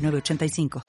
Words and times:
906985. 0.00 0.82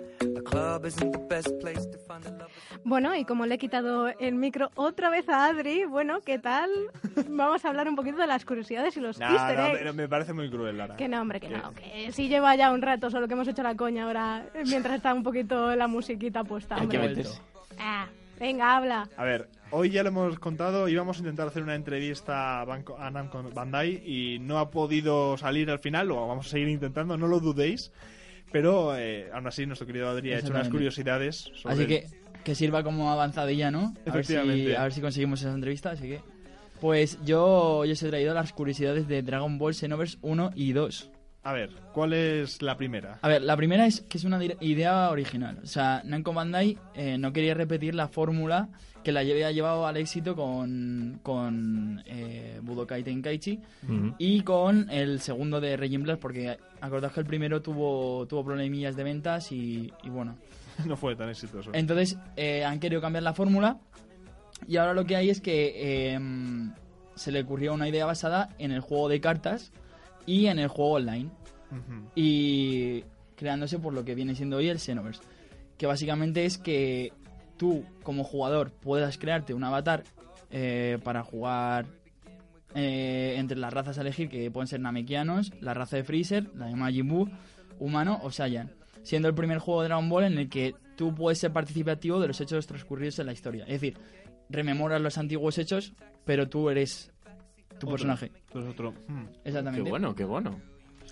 Bueno, 2.84 3.16
y 3.16 3.26
como 3.26 3.46
le 3.46 3.56
he 3.56 3.58
quitado 3.58 4.08
el 4.20 4.36
micro 4.36 4.70
otra 4.76 5.10
vez 5.10 5.28
a 5.30 5.46
Adri, 5.46 5.86
bueno, 5.86 6.20
¿qué 6.22 6.40
tal? 6.40 6.70
Vamos 7.30 7.64
a 7.64 7.70
hablar 7.70 7.88
un 7.88 7.96
poquito 7.96 8.18
de 8.18 8.28
las 8.28 8.44
curiosidades 8.46 8.98
y 8.98 9.00
los 9.02 9.20
No, 9.20 9.28
easter 9.32 9.58
no, 9.58 9.66
eggs. 9.68 9.78
pero 9.78 9.94
me 9.94 10.08
parece 10.08 10.34
muy 10.34 10.50
cruel, 10.50 10.78
Lara. 10.78 10.96
Que 10.96 11.08
no, 11.08 11.22
hombre, 11.22 11.40
que 11.40 11.50
no. 11.50 11.74
Que 11.74 12.12
si 12.12 12.28
lleva 12.28 12.56
ya 12.56 12.72
un 12.72 12.82
rato, 12.82 13.10
solo 13.10 13.28
que 13.28 13.34
hemos 13.34 13.48
hecho 13.48 13.64
la 13.64 13.76
coña 13.76 14.06
ahora, 14.06 14.46
mientras 14.66 14.96
está 14.96 15.14
un 15.14 15.24
poquito 15.24 15.76
la 15.76 15.88
musiquita 15.88 16.44
puesta. 16.44 16.76
Hay 16.76 16.88
que. 16.88 17.24
Ah, 17.80 18.08
venga, 18.40 18.76
habla. 18.76 19.08
A 19.16 19.24
ver, 19.24 19.48
hoy 19.72 19.92
ya 19.92 20.04
lo 20.04 20.10
hemos 20.10 20.40
contado, 20.40 20.88
íbamos 20.88 21.18
a 21.18 21.20
intentar 21.20 21.48
hacer 21.48 21.64
una 21.64 21.76
entrevista 21.76 22.62
a, 22.62 22.66
Banco, 22.66 22.98
a 23.00 23.10
Namco 23.12 23.42
Bandai 23.54 24.02
y 24.06 24.40
no 24.40 24.58
ha 24.60 24.70
podido 24.70 25.38
salir 25.38 25.70
al 25.70 25.80
final, 25.80 26.08
lo 26.08 26.28
vamos 26.28 26.48
a 26.48 26.50
seguir 26.50 26.68
intentando, 26.70 27.16
no 27.18 27.28
lo 27.28 27.40
dudéis. 27.40 27.92
Pero 28.52 28.98
eh, 28.98 29.30
aún 29.34 29.48
así, 29.48 29.66
nuestro 29.66 29.88
querido 29.88 30.10
Adri 30.10 30.34
ha 30.34 30.40
hecho 30.40 30.52
unas 30.52 30.70
curiosidades 30.70 31.52
sobre 31.56 31.74
Así 31.74 31.88
que 31.88 32.22
que 32.44 32.56
sirva 32.56 32.84
como 32.84 33.12
avanzadilla, 33.12 33.72
¿no? 33.72 33.94
A 34.06 34.12
ver, 34.12 34.26
si, 34.26 34.36
a 34.36 34.44
ver 34.44 34.94
si 34.94 35.02
conseguimos 35.02 35.42
esa 35.42 35.54
entrevista, 35.54 35.92
así 35.92 36.08
que... 36.08 36.22
Pues 36.80 37.20
yo, 37.24 37.86
yo 37.86 37.94
os 37.94 38.02
he 38.02 38.10
traído 38.10 38.34
las 38.34 38.54
curiosidades 38.54 39.08
de 39.08 39.22
Dragon 39.22 39.60
Ball 39.60 39.76
Xenoverse 39.76 40.18
1 40.24 40.54
y 40.56 40.74
2. 40.74 41.12
A 41.44 41.54
ver, 41.54 41.72
¿cuál 41.92 42.14
es 42.14 42.62
la 42.62 42.78
primera? 42.78 43.18
A 43.22 43.28
ver, 43.28 43.42
la 43.42 43.58
primera 43.58 43.88
es 43.88 44.02
que 44.02 44.20
es 44.20 44.24
una 44.26 44.40
idea 44.44 45.10
original. 45.10 45.60
O 45.64 45.66
sea, 45.66 46.04
Namco 46.06 46.34
Bandai 46.34 46.78
eh, 46.94 47.18
no 47.18 47.34
quería 47.34 47.56
repetir 47.56 47.96
la 47.96 48.08
fórmula 48.08 48.70
que 49.04 49.12
la 49.12 49.22
había 49.22 49.52
llevado 49.52 49.88
al 49.88 49.98
éxito 49.98 50.36
con, 50.36 51.20
con 51.24 52.04
eh, 52.06 52.60
Budokai 52.62 53.04
Tenkaichi 53.04 53.60
y 54.20 54.42
con 54.42 54.90
el 54.92 55.20
segundo 55.20 55.60
de 55.60 55.76
Regime 55.78 56.04
Blast, 56.04 56.22
porque 56.22 56.58
acordaos 56.80 57.14
que 57.14 57.22
el 57.22 57.26
primero 57.26 57.62
tuvo, 57.62 58.28
tuvo 58.28 58.46
problemillas 58.46 58.96
de 58.96 59.04
ventas 59.04 59.52
y, 59.52 59.92
y 60.04 60.10
bueno. 60.10 60.38
no 60.86 60.96
fue 60.96 61.16
tan 61.16 61.30
exitoso. 61.30 61.72
Entonces 61.74 62.18
eh, 62.36 62.64
han 62.64 62.80
querido 62.80 63.02
cambiar 63.02 63.24
la 63.24 63.34
fórmula 63.34 63.80
y 64.68 64.78
ahora 64.78 64.94
lo 64.94 65.06
que 65.06 65.16
hay 65.16 65.32
es 65.32 65.42
que 65.42 65.74
eh, 66.14 66.20
se 67.16 67.32
le 67.32 67.42
ocurrió 67.42 67.74
una 67.74 67.90
idea 67.90 68.06
basada 68.06 68.50
en 68.60 68.72
el 68.72 68.82
juego 68.82 69.10
de 69.10 69.20
cartas 69.20 69.72
y 70.26 70.48
en 70.48 70.60
el 70.60 70.68
juego 70.68 70.94
online 70.94 71.30
y 72.16 73.04
creándose 73.36 73.80
por 73.80 73.94
lo 73.94 74.04
que 74.04 74.16
viene 74.16 74.36
siendo 74.36 74.58
hoy 74.58 74.70
el 74.70 74.80
Xenoverse. 74.80 75.22
Que 75.78 75.88
básicamente 75.88 76.46
es 76.46 76.58
que 76.58 77.14
tú, 77.58 77.84
como 78.04 78.24
jugador, 78.24 78.72
puedas 78.72 79.18
crearte 79.18 79.54
un 79.54 79.64
avatar 79.64 80.04
eh, 80.52 81.00
para 81.04 81.24
jugar 81.24 81.86
eh, 82.76 83.36
entre 83.38 83.58
las 83.58 83.74
razas 83.74 83.98
a 83.98 84.02
elegir, 84.02 84.30
que 84.30 84.52
pueden 84.52 84.68
ser 84.68 84.80
Namekianos, 84.80 85.52
la 85.62 85.74
raza 85.74 85.98
de 85.98 86.04
Freezer, 86.04 86.50
la 86.56 86.68
de 86.68 86.76
Majin 86.76 87.08
Buu, 87.08 87.30
humano 87.80 88.20
o 88.22 88.32
Saiyan. 88.32 88.72
Siendo 89.04 89.28
el 89.28 89.34
primer 89.34 89.58
juego 89.58 89.82
de 89.82 89.88
Dragon 89.88 90.08
Ball 90.10 90.26
en 90.26 90.38
el 90.38 90.50
que 90.50 90.76
tú 90.96 91.16
puedes 91.16 91.40
ser 91.40 91.52
participativo 91.52 92.20
de 92.20 92.28
los 92.28 92.40
hechos 92.40 92.68
transcurridos 92.68 93.18
en 93.20 93.26
la 93.26 93.34
historia. 93.34 93.64
Es 93.64 93.82
decir, 93.82 93.98
rememoras 94.50 95.02
los 95.02 95.18
antiguos 95.18 95.58
hechos, 95.58 95.94
pero 96.26 96.48
tú 96.48 96.70
eres 96.70 97.12
tu 97.80 97.88
Otro. 97.88 97.90
personaje. 97.92 98.32
Eres 98.54 98.68
otro. 98.70 98.94
Hmm. 99.08 99.26
Exactamente. 99.44 99.84
Qué 99.84 99.90
bueno, 99.90 100.16
qué 100.16 100.24
bueno. 100.26 100.60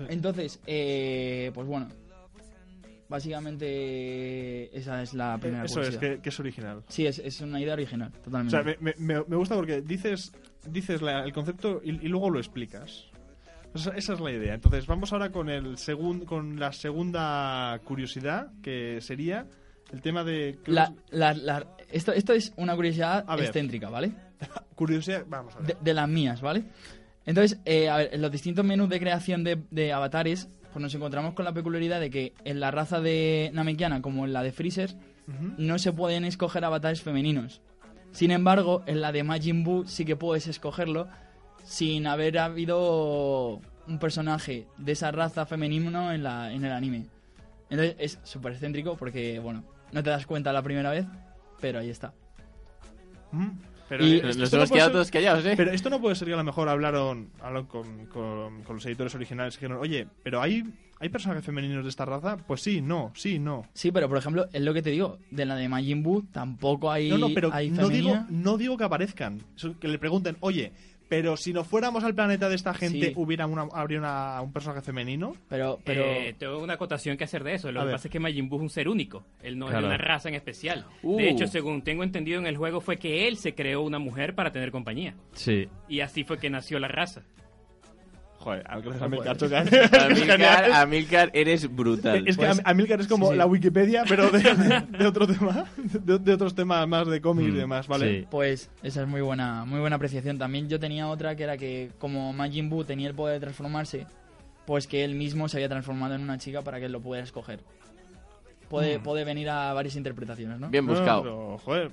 Entonces, 0.09 0.59
eh, 0.65 1.51
pues 1.53 1.67
bueno, 1.67 1.87
básicamente 3.09 4.75
esa 4.77 5.01
es 5.01 5.13
la 5.13 5.37
primera 5.37 5.65
Eso 5.65 5.81
es, 5.81 5.87
curiosidad. 5.87 6.15
que, 6.17 6.21
que 6.21 6.29
es 6.29 6.39
original. 6.39 6.83
Sí, 6.87 7.05
es, 7.07 7.19
es 7.19 7.41
una 7.41 7.59
idea 7.59 7.73
original, 7.73 8.11
O 8.15 8.19
totalmente. 8.21 8.51
sea, 8.51 8.63
me, 8.63 8.77
me- 8.79 8.95
me- 8.97 9.23
me 9.27 9.35
gusta 9.35 9.55
porque 9.55 9.81
dices, 9.81 10.31
dices 10.69 11.01
la- 11.01 11.23
el 11.23 11.33
concepto 11.33 11.81
y, 11.83 11.89
y 12.05 12.07
luego 12.07 12.29
lo 12.29 12.39
explicas. 12.39 13.05
Esa, 13.73 13.91
esa 13.91 14.13
es 14.13 14.19
la 14.19 14.31
idea. 14.31 14.53
Entonces, 14.55 14.87
vamos 14.87 15.13
ahora 15.13 15.31
con 15.31 15.49
el 15.49 15.77
segun- 15.77 16.25
con 16.25 16.59
la 16.59 16.71
segunda 16.71 17.79
curiosidad, 17.83 18.51
que 18.63 18.99
sería 19.01 19.45
el 19.91 20.01
tema 20.01 20.23
de... 20.23 20.57
La- 20.65 20.93
la- 21.11 21.33
la- 21.33 21.67
esto, 21.91 22.11
esto 22.13 22.33
es 22.33 22.53
una 22.57 22.75
curiosidad 22.75 23.25
A 23.27 23.35
ver. 23.35 23.45
excéntrica, 23.45 23.89
¿vale? 23.89 24.11
Curiosidad, 24.75 25.25
vamos 25.27 25.55
a 25.55 25.59
ver. 25.59 25.67
De, 25.67 25.77
de 25.81 25.93
las 25.93 26.07
mías, 26.07 26.41
¿vale? 26.41 26.63
Entonces, 27.29 27.59
eh, 27.65 27.89
a 27.89 27.97
ver, 27.97 28.09
en 28.11 28.23
los 28.23 28.31
distintos 28.31 28.65
menús 28.65 28.89
de 28.89 28.99
creación 28.99 29.43
de, 29.43 29.61
de 29.69 29.93
avatares, 29.93 30.49
pues 30.73 30.81
nos 30.81 30.95
encontramos 30.95 31.35
con 31.35 31.45
la 31.45 31.53
peculiaridad 31.53 31.99
de 31.99 32.09
que 32.09 32.33
en 32.43 32.59
la 32.59 32.71
raza 32.71 33.01
de 33.01 33.51
Namekiana, 33.53 34.01
como 34.01 34.25
en 34.25 34.33
la 34.33 34.41
de 34.41 34.51
Freezer, 34.51 34.95
no 35.59 35.77
se 35.77 35.93
pueden 35.93 36.25
escoger 36.25 36.65
avatares 36.65 37.03
femeninos. 37.03 37.61
Sin 38.13 38.31
embargo, 38.31 38.81
en 38.87 38.99
la 38.99 39.11
de 39.11 39.21
Majin 39.21 39.63
Buu 39.63 39.85
sí 39.85 40.05
que 40.05 40.15
puedes 40.15 40.47
escogerlo 40.47 41.07
sin 41.63 42.07
haber 42.07 42.39
habido 42.39 43.61
un 43.87 43.99
personaje 43.99 44.65
de 44.79 44.93
esa 44.93 45.11
raza 45.11 45.45
femenino 45.45 46.11
en, 46.11 46.23
la, 46.23 46.51
en 46.51 46.65
el 46.65 46.71
anime. 46.71 47.05
Entonces 47.69 47.95
es 47.99 48.19
súper 48.23 48.53
excéntrico 48.53 48.97
porque, 48.97 49.37
bueno, 49.37 49.63
no 49.91 50.01
te 50.01 50.09
das 50.09 50.25
cuenta 50.25 50.51
la 50.51 50.63
primera 50.63 50.89
vez, 50.89 51.05
pero 51.61 51.77
ahí 51.77 51.91
está. 51.91 52.11
Mm, 53.31 53.49
Pero, 53.89 54.05
Y- 54.05 54.17
esto 54.17 54.27
Nos 54.27 54.51
no 54.53 54.57
hemos 54.59 54.71
quedado 54.71 54.91
todos 54.91 55.11
callados, 55.11 55.43
¿eh? 55.45 55.55
Pero 55.57 55.71
esto 55.71 55.89
no 55.89 55.99
puede 55.99 56.15
ser 56.15 56.27
que 56.27 56.33
a 56.35 56.37
lo 56.37 56.43
mejor 56.43 56.69
hablaron, 56.69 57.29
hablaron 57.41 57.65
con, 57.65 58.05
con- 58.05 58.61
con 58.63 58.75
los 58.75 58.85
editores 58.85 59.13
originales 59.15 59.55
y 59.55 59.57
dijeron, 59.57 59.79
oye, 59.81 60.07
pero 60.23 60.41
hay, 60.41 60.63
¿hay 60.99 61.09
personajes 61.09 61.43
femeninos 61.43 61.83
de 61.83 61.89
esta 61.89 62.05
raza? 62.05 62.37
Pues 62.37 62.61
sí, 62.61 62.81
no, 62.81 63.11
sí, 63.15 63.39
no. 63.39 63.65
Sí, 63.73 63.91
pero 63.91 64.07
por 64.07 64.17
ejemplo, 64.19 64.47
es 64.53 64.61
lo 64.61 64.73
que 64.73 64.81
te 64.83 64.91
digo, 64.91 65.17
de 65.31 65.45
la 65.45 65.55
de 65.55 65.67
Majin 65.67 66.03
Buu 66.03 66.21
tampoco 66.31 66.91
hay, 66.91 67.09
No, 67.09 67.17
no, 67.17 67.29
pero 67.33 67.49
hay 67.51 67.71
no 67.71 67.89
digo, 67.89 68.25
no 68.29 68.57
digo 68.57 68.77
que 68.77 68.83
aparezcan. 68.83 69.41
Que 69.81 69.87
le 69.87 69.97
pregunten, 69.97 70.37
oye, 70.39 70.71
pero 71.09 71.35
si 71.35 71.51
nos 71.51 71.67
fuéramos 71.67 72.03
al 72.03 72.13
planeta 72.15 72.47
de 72.47 72.55
esta 72.55 72.73
gente, 72.73 73.07
Sí. 73.07 73.13
¿hubiera 73.15 73.47
una, 73.47 73.63
¿habría 73.73 73.99
una- 73.99 74.39
un 74.41 74.53
personaje 74.53 74.81
femenino? 74.81 75.35
Pero, 75.49 75.79
pero 75.83 76.03
Eh, 76.05 76.35
tengo 76.37 76.59
una 76.59 76.75
acotación 76.75 77.17
que 77.17 77.23
hacer 77.25 77.43
de 77.43 77.55
eso. 77.55 77.71
Lo 77.71 77.79
A 77.79 77.83
que 77.83 77.87
ver. 77.87 77.95
pasa 77.95 78.07
es 78.07 78.11
que 78.11 78.19
Majin 78.19 78.47
Buu 78.47 78.57
es 78.59 78.61
un 78.61 78.69
ser 78.69 78.87
único. 78.87 79.25
Él 79.41 79.57
no 79.57 79.65
Claro. 79.65 79.79
es 79.79 79.83
de 79.89 79.95
una 79.95 79.97
raza 79.97 80.29
en 80.29 80.35
especial. 80.35 80.85
Uh. 81.03 81.17
De 81.17 81.29
hecho, 81.29 81.47
según 81.47 81.81
tengo 81.81 82.03
entendido 82.03 82.39
en 82.39 82.45
el 82.45 82.55
juego, 82.57 82.79
fue 82.79 82.97
que 82.97 83.27
él 83.27 83.37
se 83.37 83.55
creó 83.55 83.81
una 83.81 83.99
mujer 83.99 84.35
para 84.35 84.51
tener 84.51 84.71
compañía. 84.71 85.15
Sí. 85.33 85.67
Y 85.87 85.99
así 86.01 86.23
fue 86.23 86.37
que 86.37 86.49
nació 86.49 86.79
la 86.79 86.87
raza. 86.87 87.23
Joder, 88.39 88.63
gracias 88.63 89.01
a 89.01 89.07
Milcar. 89.09 89.37
Amilcar, 90.01 90.71
Amilcar, 90.73 91.29
eres 91.33 91.75
brutal. 91.75 92.25
Es 92.25 92.37
que 92.37 92.45
Pues- 92.45 92.59
Am- 92.59 92.65
Amilcar 92.65 93.01
es 93.01 93.07
como 93.07 93.25
sí, 93.27 93.31
sí. 93.33 93.37
la 93.37 93.45
Wikipedia, 93.45 94.05
pero 94.07 94.29
de, 94.29 94.39
de- 94.39 94.81
de 94.97 95.05
otro 95.07 95.27
tema, 95.27 95.65
de, 95.75 96.19
de 96.19 96.33
otros 96.33 96.55
temas 96.55 96.87
más 96.87 97.05
de 97.07 97.19
cómics 97.19 97.49
y 97.49 97.51
Mm, 97.51 97.57
demás, 97.57 97.87
¿vale? 97.89 98.21
sí. 98.21 98.27
Pues 98.31 98.69
esa 98.81 99.01
es 99.01 99.07
muy 99.09 99.19
buena, 99.21 99.65
muy 99.65 99.81
buena 99.81 99.97
apreciación. 99.97 100.37
También 100.37 100.69
yo 100.69 100.79
tenía 100.79 101.09
otra 101.09 101.35
que 101.35 101.43
era 101.43 101.57
que 101.57 101.91
como 101.99 102.31
Majin 102.31 102.69
Buu 102.69 102.85
tenía 102.85 103.09
el 103.09 103.13
poder 103.13 103.35
de 103.35 103.39
transformarse, 103.41 104.07
pues 104.65 104.87
que 104.87 105.03
él 105.03 105.15
mismo 105.15 105.49
se 105.49 105.57
había 105.57 105.67
transformado 105.67 106.15
en 106.15 106.21
una 106.21 106.37
chica 106.37 106.61
para 106.61 106.79
que 106.79 106.85
él 106.85 106.93
lo 106.93 107.01
pudiera 107.01 107.25
escoger. 107.25 107.59
Puede, 108.69 108.99
Mm. 108.99 109.03
puede 109.03 109.25
venir 109.25 109.49
a 109.49 109.73
varias 109.73 109.95
interpretaciones, 109.97 110.59
¿no? 110.59 110.69
Bien 110.69 110.85
No, 110.85 110.93
buscado. 110.93 111.23
pero, 111.23 111.57
joder, 111.57 111.91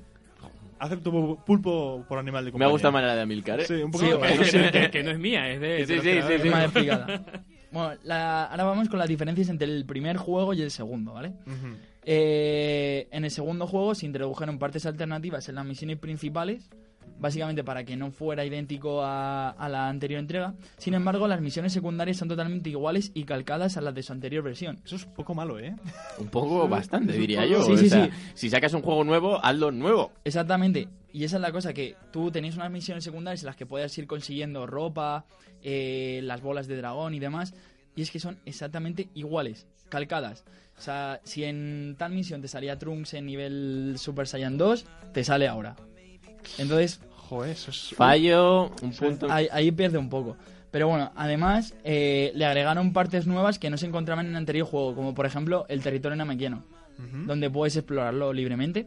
acepto 0.78 1.38
pulpo 1.44 2.04
por 2.08 2.18
animal 2.18 2.44
de 2.44 2.48
Me 2.48 2.52
compañía. 2.52 2.68
ha 2.68 2.72
gustado 2.72 2.92
más 2.92 3.02
la 3.04 3.14
de 3.14 3.22
Amilcar, 3.22 3.60
¿eh? 3.60 3.64
Sí, 3.66 3.74
un 3.74 3.90
poco 3.90 4.04
Sí, 4.04 4.44
sí. 4.44 4.58
que, 4.72 4.90
que 4.90 5.02
no 5.02 5.10
es 5.10 5.18
mía, 5.18 5.48
es 5.50 5.60
de... 5.60 5.86
Sí, 5.86 5.98
sí, 6.00 6.20
sí, 6.22 6.38
sí. 6.42 6.48
Más 6.50 6.64
explicada. 6.66 7.24
Bueno, 7.72 7.98
la- 8.04 8.44
ahora 8.44 8.64
vamos 8.64 8.88
con 8.88 8.98
las 8.98 9.08
diferencias 9.08 9.48
entre 9.48 9.66
el 9.68 9.84
primer 9.86 10.16
juego 10.16 10.54
y 10.54 10.62
el 10.62 10.70
segundo, 10.70 11.12
¿vale? 11.14 11.30
Ujú. 11.46 11.76
Eh, 12.04 13.08
en 13.10 13.24
el 13.24 13.30
segundo 13.30 13.66
juego 13.66 13.94
se 13.94 14.06
introdujeron 14.06 14.58
partes 14.58 14.86
alternativas 14.86 15.48
en 15.48 15.56
las 15.56 15.64
misiones 15.66 15.98
principales, 15.98 16.70
básicamente 17.18 17.64
para 17.64 17.84
que 17.84 17.96
no 17.96 18.10
fuera 18.10 18.44
idéntico 18.44 19.02
a, 19.02 19.50
a 19.50 19.68
la 19.68 19.88
anterior 19.88 20.20
entrega. 20.20 20.54
Sin 20.78 20.94
embargo, 20.94 21.26
las 21.28 21.40
misiones 21.40 21.72
secundarias 21.72 22.16
son 22.16 22.28
totalmente 22.28 22.70
iguales 22.70 23.10
y 23.14 23.24
calcadas 23.24 23.76
a 23.76 23.80
las 23.80 23.94
de 23.94 24.02
su 24.02 24.12
anterior 24.12 24.42
versión. 24.44 24.78
Eso 24.84 24.96
es 24.96 25.04
un 25.04 25.14
poco 25.14 25.34
malo, 25.34 25.58
¿eh? 25.58 25.74
Un 26.18 26.28
poco 26.28 26.68
bastante, 26.68 27.12
diría 27.14 27.42
poco- 27.42 27.50
yo. 27.52 27.62
Sí, 27.64 27.72
O 27.72 27.88
sea, 27.88 28.04
sí. 28.06 28.10
Si 28.34 28.50
sacas 28.50 28.72
un 28.74 28.82
juego 28.82 29.04
nuevo, 29.04 29.44
hazlo 29.44 29.70
nuevo. 29.72 30.12
Exactamente. 30.24 30.88
Y 31.12 31.24
esa 31.24 31.36
es 31.36 31.42
la 31.42 31.52
cosa, 31.52 31.72
que 31.72 31.96
tú 32.12 32.30
tenías 32.30 32.56
unas 32.56 32.70
misiones 32.70 33.02
secundarias 33.04 33.40
en 33.42 33.46
las 33.46 33.56
que 33.56 33.64
puedes 33.66 33.96
ir 33.96 34.06
consiguiendo 34.06 34.66
ropa, 34.66 35.24
eh, 35.62 36.20
las 36.22 36.42
bolas 36.42 36.66
de 36.66 36.76
dragón 36.76 37.14
y 37.14 37.18
demás. 37.20 37.54
Y 37.94 38.02
es 38.02 38.10
que 38.10 38.20
son 38.20 38.38
exactamente 38.44 39.08
iguales, 39.14 39.66
calcadas. 39.88 40.44
O 40.76 40.82
sea, 40.82 41.20
si 41.24 41.44
en 41.44 41.94
tal 41.96 42.12
misión 42.12 42.42
te 42.42 42.48
salía 42.48 42.78
Trunks 42.78 43.14
en 43.14 43.24
nivel 43.24 43.94
Super 43.96 44.26
Saiyan 44.26 44.58
2, 44.58 44.84
te 45.14 45.24
sale 45.24 45.48
ahora. 45.48 45.74
Entonces, 46.58 47.00
Joder, 47.28 47.50
eso 47.50 47.70
es... 47.70 47.90
Fallo, 47.94 48.70
un 48.82 48.92
punto. 48.92 49.26
ahí, 49.30 49.48
ahí 49.50 49.72
pierde 49.72 49.98
un 49.98 50.08
poco. 50.08 50.36
Pero 50.70 50.88
bueno, 50.88 51.12
además 51.16 51.74
eh, 51.84 52.32
le 52.34 52.44
agregaron 52.44 52.92
partes 52.92 53.26
nuevas 53.26 53.58
que 53.58 53.70
no 53.70 53.76
se 53.78 53.86
encontraban 53.86 54.26
en 54.26 54.32
el 54.32 54.36
anterior 54.36 54.66
juego, 54.66 54.94
como 54.94 55.14
por 55.14 55.26
ejemplo 55.26 55.64
el 55.68 55.82
territorio 55.82 56.16
namequiano, 56.16 56.64
donde 57.26 57.50
puedes 57.50 57.76
explorarlo 57.76 58.32
libremente. 58.32 58.86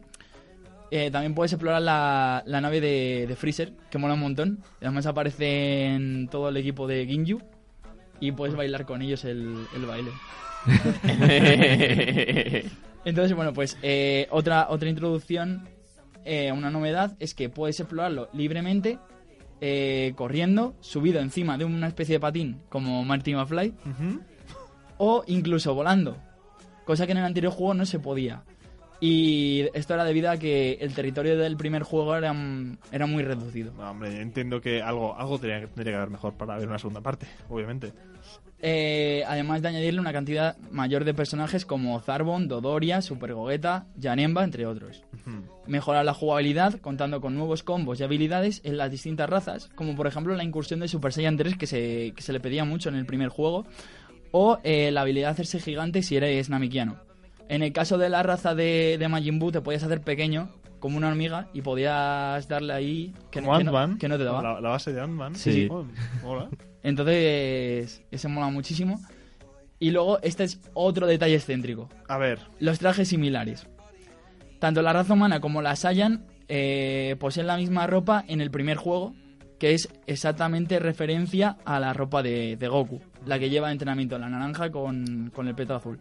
Eh, 0.92 1.10
también 1.12 1.36
puedes 1.36 1.54
explorar 1.54 1.82
la, 1.82 2.44
la 2.46 2.62
nave 2.62 2.82
de, 2.82 3.26
de 3.28 3.36
Freezer, 3.36 3.74
que 3.90 3.98
mola 3.98 4.16
un 4.16 4.20
montón. 4.20 4.60
Además 4.82 5.06
aparece 5.06 5.86
en 5.86 6.28
todo 6.30 6.50
el 6.50 6.58
equipo 6.58 6.88
de 6.88 7.06
Ginyu 7.06 7.40
y 8.20 8.32
puedes 8.32 8.56
bailar 8.56 8.86
con 8.86 9.02
ellos 9.02 9.24
el, 9.26 9.66
el 9.76 9.86
baile. 9.86 10.12
Entonces, 13.06 13.36
bueno, 13.36 13.54
pues 13.54 13.78
eh, 13.82 14.28
otra, 14.32 14.68
otra 14.70 14.90
introducción, 14.90 15.68
eh, 16.26 16.52
una 16.52 16.70
novedad, 16.70 17.16
es 17.20 17.34
que 17.34 17.50
puedes 17.50 17.80
explorarlo 17.80 18.30
libremente, 18.34 19.00
eh, 19.62 20.14
corriendo, 20.16 20.76
subido 20.80 21.20
encima 21.20 21.58
de 21.58 21.66
una 21.66 21.88
especie 21.88 22.16
de 22.16 22.20
patín 22.20 22.62
como 22.70 23.04
Marty 23.04 23.34
McFly, 23.36 23.70
Ujú. 23.86 24.22
o 24.98 25.24
incluso 25.28 25.74
volando, 25.74 26.18
cosa 26.86 27.06
que 27.06 27.12
en 27.12 27.18
el 27.20 27.26
anterior 27.26 27.52
juego 27.52 27.74
no 27.74 27.86
se 27.86 28.00
podía. 28.00 28.44
Y 29.02 29.66
esto 29.74 29.94
era 29.94 30.04
debido 30.04 30.30
a 30.30 30.38
que 30.38 30.74
el 30.82 30.94
territorio 30.94 31.38
del 31.38 31.56
primer 31.56 31.84
juego 31.84 32.16
era, 32.16 32.36
era 32.92 33.06
muy 33.06 33.24
reducido. 33.24 33.72
No, 33.78 33.92
hombre, 33.92 34.22
entiendo 34.22 34.60
que 34.60 34.82
algo, 34.82 35.16
algo 35.18 35.40
tendría, 35.40 35.62
que- 35.62 35.68
tendría 35.68 35.94
que 35.94 35.98
haber 35.98 36.10
mejor 36.10 36.34
para 36.34 36.58
ver 36.58 36.68
una 36.68 36.80
segunda 36.80 37.00
parte, 37.02 37.26
obviamente. 37.50 37.94
Eh, 38.62 39.24
además 39.26 39.62
de 39.62 39.70
añadirle 39.70 40.02
una 40.02 40.12
cantidad 40.12 40.58
mayor 40.70 41.06
de 41.06 41.14
personajes 41.14 41.66
como 41.66 41.98
Zarbon, 42.02 42.50
Dodoria, 42.50 43.02
Super 43.02 43.34
Gogeta, 43.34 43.86
Janemba, 44.02 44.44
entre 44.44 44.66
otros. 44.66 45.02
Mejorar 45.66 46.04
la 46.04 46.14
jugabilidad 46.14 46.74
contando 46.82 47.22
con 47.22 47.36
nuevos 47.36 47.64
combos 47.64 48.00
y 48.00 48.04
habilidades 48.04 48.60
en 48.66 48.76
las 48.76 48.92
distintas 48.92 49.30
razas, 49.30 49.70
como 49.76 49.96
por 49.96 50.08
ejemplo 50.08 50.36
la 50.36 50.44
incursión 50.44 50.82
de 50.82 50.90
Super 50.90 51.14
Saiyan 51.14 51.38
3 51.38 51.56
que 51.58 51.68
se, 51.68 52.12
que 52.16 52.22
se 52.22 52.34
le 52.34 52.42
pedía 52.42 52.66
mucho 52.66 52.90
en 52.90 52.96
el 52.96 53.06
primer 53.06 53.30
juego, 53.30 53.66
o 54.32 54.60
eh, 54.66 54.92
la 54.92 55.02
habilidad 55.02 55.28
de 55.30 55.32
hacerse 55.34 55.60
gigante 55.62 56.02
si 56.04 56.18
eres 56.18 56.50
Namikiano. 56.50 56.98
En 57.50 57.64
el 57.64 57.74
caso 57.74 57.98
de 57.98 58.10
la 58.10 58.24
raza 58.24 58.56
de, 58.56 58.98
de 58.98 59.08
Majin 59.10 59.40
Buu 59.40 59.52
te 59.52 59.60
podías 59.62 59.84
hacer 59.84 60.02
pequeño, 60.02 60.50
como 60.80 60.98
una 60.98 61.10
hormiga, 61.10 61.50
y 61.54 61.62
podías 61.62 62.48
darle 62.48 62.74
ahí 62.74 63.14
que, 63.32 63.42
Como 63.42 63.58
que 63.58 63.64
no, 63.66 63.72
Ant-Man, 63.72 63.98
que 63.98 64.08
no 64.08 64.18
te 64.18 64.24
daba. 64.24 64.42
La, 64.42 64.62
la 64.62 64.70
base 64.70 64.94
de 64.94 65.02
Ant-Man. 65.02 65.36
Sí, 65.36 65.52
sí. 65.52 65.68
Oh, 65.70 65.86
mola. 66.24 66.48
Entonces, 66.84 68.04
ese 68.12 68.28
mola 68.28 68.50
muchísimo. 68.50 69.00
Y 69.80 69.92
luego, 69.92 70.20
este 70.22 70.44
es 70.44 70.60
otro 70.74 71.08
detalle 71.08 71.36
excéntrico. 71.36 71.90
A 72.08 72.18
ver, 72.18 72.40
Los 72.60 72.80
trajes 72.80 73.08
similares. 73.10 73.68
Tanto 74.60 74.82
la 74.82 74.94
raza 74.94 75.14
humana 75.14 75.40
como 75.40 75.62
la 75.62 75.76
Saiyan 75.76 76.26
eh, 76.50 77.16
poseen 77.20 77.48
la 77.48 77.58
misma 77.58 77.88
ropa 77.88 78.26
en 78.28 78.42
el 78.42 78.52
primer 78.52 78.78
juego, 78.78 79.16
que 79.58 79.74
es 79.74 79.90
exactamente 80.06 80.80
referencia 80.80 81.58
a 81.66 81.80
la 81.80 81.94
ropa 81.94 82.22
de, 82.22 82.58
de 82.58 82.68
Goku, 82.68 83.02
la 83.26 83.40
que 83.40 83.50
lleva 83.50 83.68
de 83.68 83.74
entrenamiento, 83.74 84.18
la 84.18 84.30
naranja 84.30 84.70
con, 84.70 85.32
con 85.34 85.48
el 85.48 85.56
peto 85.56 85.76
azul. 85.76 86.00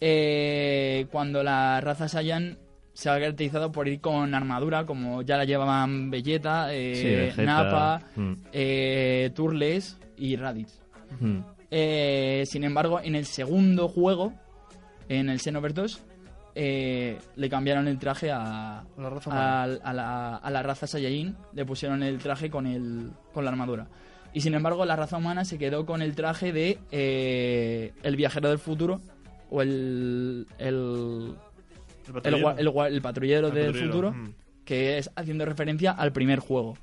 Eh, 0.00 1.06
cuando 1.12 1.42
la 1.42 1.80
raza 1.80 2.08
Saiyan 2.08 2.58
se 2.92 3.08
ha 3.10 3.14
caracterizado 3.18 3.70
por 3.72 3.86
ir 3.88 4.00
con 4.00 4.34
armadura, 4.34 4.84
como 4.84 5.22
ya 5.22 5.36
la 5.36 5.44
llevaban 5.44 6.10
Vegeta, 6.10 6.68
eh, 6.72 7.32
Sí. 7.34 7.42
Nappa, 7.42 8.02
Mm. 8.16 8.32
eh, 8.52 9.30
Turles 9.34 9.98
y 10.16 10.36
Raditz. 10.36 10.80
Mm. 11.20 11.38
Eh, 11.70 12.44
sin 12.46 12.64
embargo, 12.64 13.00
en 13.02 13.14
el 13.14 13.26
segundo 13.26 13.88
juego, 13.88 14.32
en 15.08 15.28
el 15.30 15.38
Xenoverse 15.40 15.80
2, 15.80 16.02
eh, 16.56 17.18
le 17.36 17.48
cambiaron 17.48 17.86
el 17.86 17.98
traje 17.98 18.30
a, 18.32 18.82
La 18.98 19.08
raza 19.10 19.30
a, 19.32 19.62
a 19.62 19.92
la, 19.92 20.36
a 20.36 20.50
la 20.50 20.62
raza 20.62 20.86
Saiyajin, 20.86 21.36
le 21.52 21.64
pusieron 21.64 22.02
el 22.02 22.18
traje 22.18 22.50
con, 22.50 22.66
el, 22.66 23.12
con 23.32 23.44
la 23.44 23.50
armadura. 23.52 23.86
Y 24.32 24.40
sin 24.40 24.54
embargo, 24.54 24.84
la 24.84 24.96
raza 24.96 25.16
humana 25.16 25.44
se 25.44 25.58
quedó 25.58 25.86
con 25.86 26.02
el 26.02 26.14
traje 26.14 26.52
de 26.52 26.78
eh, 26.90 27.92
el 28.02 28.16
viajero 28.16 28.48
del 28.48 28.58
futuro 28.58 29.00
o 29.50 29.62
el, 29.62 30.46
el, 30.58 31.34
el, 32.06 32.12
patrullero. 32.12 32.38
gua- 32.48 32.54
el 32.58 32.68
gua- 32.68 32.86
el 32.88 33.02
patrullero 33.02 33.48
El 33.48 33.54
del 33.54 33.64
patrullero, 33.66 33.90
futuro, 33.92 34.12
mm. 34.12 34.34
que 34.64 34.98
es 34.98 35.10
haciendo 35.16 35.44
referencia 35.44 35.90
al 35.92 36.12
primer 36.12 36.38
juego. 36.38 36.76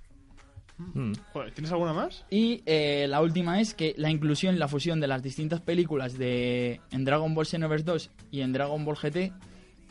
Mm. 0.77 1.13
Joder, 1.33 1.51
¿Tienes 1.53 1.71
alguna 1.71 1.93
más? 1.93 2.23
Y 2.29 2.61
eh, 2.67 3.07
la 3.09 3.21
última 3.21 3.59
es 3.59 3.73
que 3.73 3.95
la 3.97 4.11
inclusión, 4.11 4.59
la 4.59 4.67
fusión 4.67 4.99
de 4.99 5.07
las 5.07 5.23
distintas 5.23 5.59
películas 5.61 6.17
de 6.19 6.81
en 6.91 7.03
Dragon 7.03 7.33
Ball 7.33 7.47
Xenoverse 7.47 7.83
2 7.85 8.11
y 8.31 8.41
en 8.41 8.53
Dragon 8.53 8.85
Ball 8.85 8.95
GT 8.95 9.31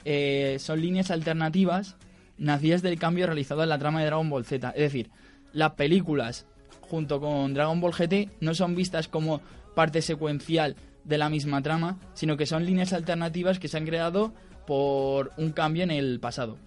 eh, 0.04 0.56
son 0.60 0.80
líneas 0.80 1.10
alternativas 1.10 1.96
nacidas 2.38 2.82
del 2.82 2.98
cambio 3.00 3.26
realizado 3.26 3.62
en 3.64 3.68
la 3.70 3.78
trama 3.78 3.98
de 4.00 4.06
Dragon 4.06 4.30
Ball 4.30 4.44
Z. 4.44 4.70
Es 4.70 4.82
decir, 4.82 5.10
las 5.52 5.72
películas 5.72 6.46
junto 6.82 7.18
con 7.18 7.52
Dragon 7.52 7.80
Ball 7.80 7.92
GT 7.92 8.30
no 8.40 8.54
son 8.54 8.76
vistas 8.76 9.08
como 9.08 9.40
parte 9.74 10.02
secuencial 10.02 10.76
de 11.06 11.18
la 11.18 11.30
misma 11.30 11.62
trama, 11.62 11.98
sino 12.14 12.36
que 12.36 12.46
son 12.46 12.66
líneas 12.66 12.92
alternativas 12.92 13.58
que 13.58 13.68
se 13.68 13.76
han 13.76 13.86
creado 13.86 14.34
por 14.66 15.32
un 15.36 15.52
cambio 15.52 15.84
en 15.84 15.92
el 15.92 16.18
pasado. 16.20 16.58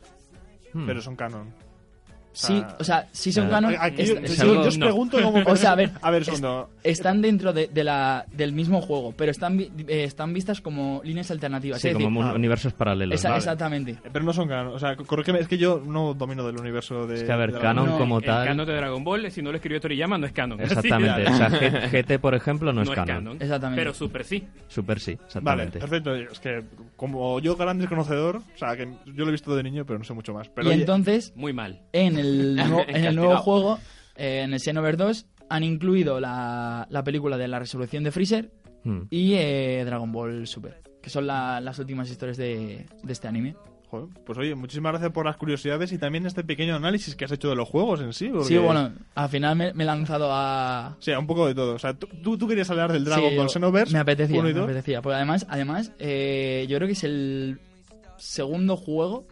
Mm. 0.73 0.85
Pero 0.85 1.01
son 1.01 1.15
canon. 1.15 1.53
Sí, 2.31 2.63
o 2.79 2.83
sea, 2.83 3.07
sí 3.11 3.31
son 3.31 3.47
Claro. 3.47 3.67
canon. 3.67 3.81
Aquí 3.81 4.01
es- 4.03 4.09
yo, 4.09 4.15
es 4.19 4.37
yo- 4.37 4.43
algo- 4.43 4.53
yo 4.63 4.67
os 4.69 4.77
no. 4.77 4.85
pregunto 4.85 5.21
cómo... 5.21 5.39
O 5.47 5.55
sea, 5.55 5.71
a 5.71 5.75
ver, 5.75 5.91
A 6.01 6.11
ver, 6.11 6.21
es- 6.21 6.27
segundo. 6.27 6.69
están 6.83 7.21
dentro 7.21 7.51
de, 7.53 7.67
de 7.67 7.83
la, 7.83 8.25
del 8.31 8.53
mismo 8.53 8.81
juego, 8.81 9.13
pero 9.17 9.31
están, 9.31 9.57
vi- 9.57 9.71
eh, 9.87 10.03
están 10.03 10.33
vistas 10.33 10.61
como 10.61 11.01
líneas 11.03 11.31
alternativas. 11.31 11.81
Sí, 11.81 11.87
es 11.89 11.93
como 11.95 12.21
decir, 12.21 12.35
universos 12.35 12.73
paralelos. 12.73 13.15
esa- 13.19 13.29
vale. 13.29 13.39
Exactamente. 13.39 13.91
Eh, 13.91 14.09
Pero 14.13 14.23
no 14.23 14.31
son 14.33 14.47
canon. 14.47 14.73
O 14.73 14.79
sea, 14.79 14.95
corrígeme, 14.95 15.39
es 15.39 15.47
que 15.47 15.57
yo 15.57 15.81
no 15.85 16.13
domino 16.13 16.45
del 16.45 16.57
universo 16.59 17.07
de... 17.07 17.15
Es 17.15 17.23
que, 17.23 17.31
a 17.31 17.35
ver, 17.35 17.51
canon 17.59 17.87
No, 17.89 17.97
como 17.97 18.19
el 18.19 18.25
tal... 18.25 18.45
canon 18.47 18.65
de 18.67 18.73
Dragon 18.75 19.03
Ball, 19.03 19.31
si 19.31 19.41
no 19.41 19.49
lo 19.51 19.57
escribió 19.57 19.81
Toriyama, 19.81 20.17
no 20.17 20.25
es 20.27 20.31
canon. 20.31 20.59
Exactamente. 20.61 21.25
O 21.29 21.35
sea, 21.35 21.49
GT, 21.89 22.19
por 22.19 22.35
ejemplo, 22.35 22.71
no, 22.71 22.83
no 22.83 22.91
es 22.91 22.95
canon. 22.95 23.37
Exactamente. 23.39 23.81
Pero 23.81 23.93
Super 23.93 24.23
sí. 24.23 24.47
Super 24.67 24.99
sí, 24.99 25.17
Vale, 25.41 25.67
perfecto. 25.67 26.13
Es 26.15 26.39
que 26.39 26.63
como 26.95 27.39
yo 27.39 27.55
gran 27.55 27.79
desconocedor, 27.79 28.37
o 28.37 28.57
sea, 28.57 28.75
que 28.77 28.87
yo 29.07 29.23
lo 29.25 29.29
he 29.29 29.31
visto 29.31 29.55
de 29.55 29.63
niño, 29.63 29.85
pero 29.85 29.97
no 29.99 30.05
sé 30.05 30.13
mucho 30.13 30.33
más. 30.33 30.47
Pero 30.49 30.67
y 30.69 30.73
oye, 30.73 30.81
entonces, 30.81 31.33
Muy 31.35 31.53
mal. 31.53 31.81
en 31.91 32.18
el, 32.19 32.55
nuevo, 32.69 32.83
en 32.87 33.05
el 33.05 33.15
nuevo 33.15 33.37
juego, 33.37 33.79
eh, 34.15 34.41
en 34.43 34.53
el 34.53 34.59
Xenoverse 34.59 34.97
2, 35.03 35.25
han 35.49 35.63
incluido 35.63 36.19
la, 36.19 36.85
la 36.89 37.03
película 37.03 37.37
de 37.37 37.47
la 37.47 37.59
resolución 37.59 38.03
de 38.03 38.11
Freezer 38.11 38.51
Mm. 38.85 39.01
y 39.09 39.33
eh, 39.33 39.83
Dragon 39.85 40.09
Ball 40.09 40.47
Super, 40.47 40.81
que 41.03 41.09
son 41.09 41.27
la- 41.27 41.59
las 41.59 41.77
últimas 41.79 42.09
historias 42.09 42.37
de, 42.37 42.85
de 43.03 43.11
este 43.13 43.27
anime. 43.27 43.55
joder, 43.89 44.07
pues 44.25 44.37
oye, 44.37 44.55
muchísimas 44.55 44.93
gracias 44.93 45.11
por 45.11 45.25
las 45.25 45.35
curiosidades 45.35 45.91
y 45.91 45.97
también 45.97 46.25
este 46.25 46.45
pequeño 46.45 46.75
análisis 46.77 47.13
que 47.17 47.25
has 47.25 47.31
hecho 47.33 47.49
de 47.49 47.55
los 47.57 47.67
juegos 47.67 47.99
en 47.99 48.13
sí. 48.13 48.29
porque- 48.29 48.45
Sí, 48.47 48.57
bueno, 48.57 48.93
al 49.15 49.27
final 49.29 49.57
me, 49.57 49.73
me 49.73 49.83
he 49.83 49.85
lanzado 49.85 50.29
a, 50.31 50.95
sea, 50.99 51.19
un 51.19 51.27
poco 51.27 51.45
de 51.45 51.55
todo. 51.55 51.73
O 51.75 51.79
sea, 51.79 51.93
tú, 51.93 52.07
tú, 52.37 52.47
querías 52.47 52.69
hablar 52.69 52.93
del 52.93 53.03
Dragon 53.03 53.29
Sí, 53.31 53.35
Ball 53.35 53.49
Xenoverse 53.49 53.91
Me 53.93 53.99
apetecía, 53.99 54.39
1 54.39 54.49
y 54.49 54.53
me 54.53 54.59
2. 54.61 54.69
apetecía. 54.69 55.01
Porque 55.01 55.15
además, 55.17 55.45
además 55.49 55.91
eh, 55.99 56.65
yo 56.69 56.77
creo 56.77 56.87
que 56.87 56.93
es 56.93 57.03
el 57.03 57.59
segundo 58.17 58.77
juego 58.77 59.27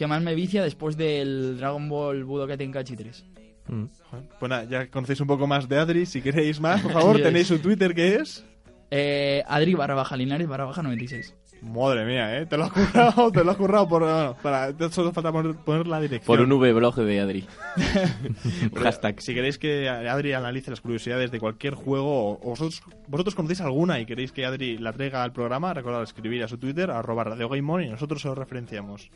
que 0.00 0.06
más 0.06 0.22
me 0.22 0.34
vicia 0.34 0.62
después 0.62 0.96
del 0.96 1.58
Dragon 1.58 1.86
Ball 1.86 2.24
Budokai 2.24 2.56
Tenkaichi 2.56 2.96
3. 2.96 3.24
Mm. 3.68 3.84
Pues 4.38 4.48
nada, 4.48 4.64
ya 4.64 4.90
conocéis 4.90 5.20
un 5.20 5.26
poco 5.26 5.46
más 5.46 5.68
de 5.68 5.78
Adri. 5.78 6.06
Si 6.06 6.22
queréis 6.22 6.58
más, 6.58 6.80
por 6.80 6.92
favor, 6.94 7.20
tenéis 7.20 7.48
su 7.48 7.58
Twitter 7.58 7.94
que 7.94 8.14
es... 8.14 8.42
Eh, 8.90 9.44
Adri 9.46 9.74
barra 9.74 9.94
baja 9.94 10.16
Linares 10.16 10.48
barra 10.48 10.64
baja 10.64 10.82
96. 10.82 11.34
Madre 11.62 12.04
mía, 12.04 12.38
¿eh? 12.38 12.46
Te 12.46 12.56
lo 12.56 12.64
has 12.64 12.72
currado, 12.72 13.30
te 13.32 13.44
lo 13.44 13.50
has 13.50 13.56
currado 13.56 13.88
por... 13.88 14.02
Bueno, 14.02 14.36
para, 14.42 14.72
solo 14.90 15.12
falta 15.12 15.30
poner, 15.30 15.54
poner 15.56 15.86
la 15.86 16.00
dirección. 16.00 16.26
Por 16.26 16.40
un 16.44 16.52
V-blog 16.52 16.96
de 16.96 17.20
Adri. 17.20 17.46
Hashtag. 18.76 19.20
Si 19.20 19.34
queréis 19.34 19.58
que 19.58 19.88
Adri 19.88 20.32
analice 20.32 20.70
las 20.70 20.80
curiosidades 20.80 21.30
de 21.30 21.38
cualquier 21.38 21.74
juego 21.74 22.32
o, 22.32 22.38
vosotros, 22.38 22.82
vosotros 23.08 23.34
conocéis 23.34 23.60
alguna 23.60 24.00
y 24.00 24.06
queréis 24.06 24.32
que 24.32 24.46
Adri 24.46 24.78
la 24.78 24.92
traiga 24.92 25.22
al 25.22 25.32
programa, 25.32 25.74
recordad 25.74 26.02
escribir 26.02 26.42
a 26.42 26.48
su 26.48 26.58
Twitter, 26.58 26.90
arroba 26.90 27.24
Radio 27.24 27.48
Game 27.48 27.70
On, 27.72 27.82
y 27.82 27.88
nosotros 27.88 28.24
os 28.24 28.30
lo 28.30 28.34
referenciamos. 28.34 29.10